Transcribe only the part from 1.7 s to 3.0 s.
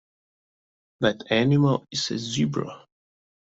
is a Zebra.